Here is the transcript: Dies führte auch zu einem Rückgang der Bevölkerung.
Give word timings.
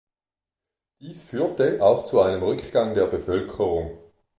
Dies 0.99 1.21
führte 1.21 1.79
auch 1.83 2.05
zu 2.05 2.21
einem 2.21 2.41
Rückgang 2.41 2.95
der 2.95 3.05
Bevölkerung. 3.05 3.99